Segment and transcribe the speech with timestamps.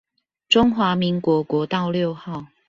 [0.49, 2.47] 中華民國國道六號